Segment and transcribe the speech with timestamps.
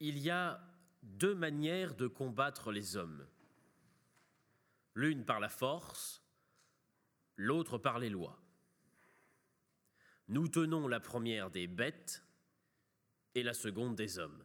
[0.00, 0.60] il y a
[1.02, 3.26] deux manières de combattre les hommes.
[4.94, 6.22] L'une par la force,
[7.36, 8.40] l'autre par les lois.
[10.28, 12.22] Nous tenons la première des bêtes
[13.34, 14.44] et la seconde des hommes.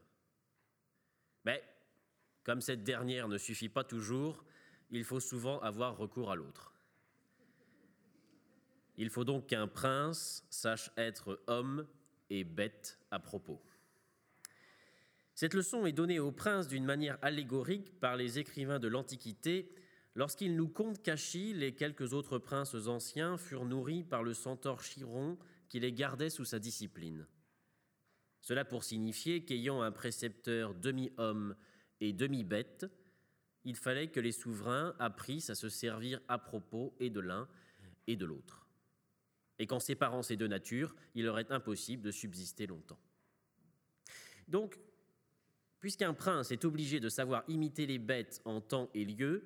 [1.45, 1.63] Mais
[2.43, 4.45] comme cette dernière ne suffit pas toujours,
[4.91, 6.73] il faut souvent avoir recours à l'autre.
[8.95, 11.87] Il faut donc qu'un prince sache être homme
[12.29, 13.61] et bête à propos.
[15.35, 19.73] Cette leçon est donnée au prince d'une manière allégorique par les écrivains de l'Antiquité
[20.15, 25.37] lorsqu'ils nous content qu'Achille et quelques autres princes anciens furent nourris par le centaure Chiron
[25.69, 27.27] qui les gardait sous sa discipline.
[28.41, 31.55] Cela pour signifier qu'ayant un précepteur demi-homme
[31.99, 32.85] et demi-bête,
[33.63, 37.47] il fallait que les souverains apprissent à se servir à propos et de l'un
[38.05, 38.67] et de l'autre.
[39.57, 42.99] Et qu'en séparant ces deux natures, il leur est impossible de subsister longtemps.
[44.47, 44.77] Donc,
[45.83, 49.43] Puisqu'un prince est obligé de savoir imiter les bêtes en temps et lieu,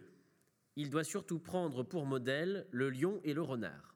[0.76, 3.96] il doit surtout prendre pour modèle le lion et le renard.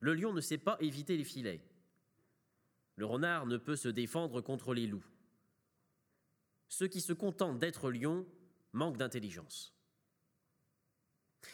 [0.00, 1.64] Le lion ne sait pas éviter les filets.
[2.96, 5.06] Le renard ne peut se défendre contre les loups.
[6.68, 8.26] Ceux qui se contentent d'être lions
[8.74, 9.74] manquent d'intelligence.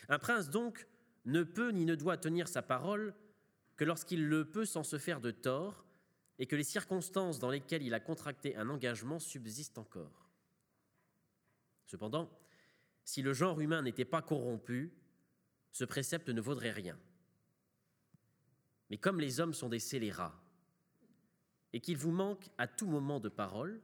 [0.09, 0.89] Un prince, donc,
[1.27, 3.15] ne peut ni ne doit tenir sa parole
[3.77, 5.88] que lorsqu'il le peut sans se faire de tort
[6.39, 10.31] et que les circonstances dans lesquelles il a contracté un engagement subsistent encore.
[11.87, 12.31] Cependant,
[13.05, 14.93] si le genre humain n'était pas corrompu,
[15.73, 16.99] ce précepte ne vaudrait rien.
[18.91, 20.41] Mais comme les hommes sont des scélérats,
[21.73, 23.81] et qu'il vous manque à tout moment de parole,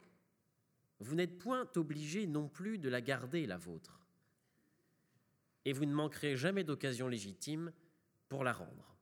[1.01, 4.01] vous n'êtes point obligé non plus de la garder, la vôtre,
[5.65, 7.73] et vous ne manquerez jamais d'occasion légitime
[8.29, 8.94] pour la rendre.